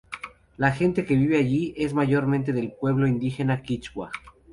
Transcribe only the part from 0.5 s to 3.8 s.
La gente que vive allí es mayormente del pueblo indígena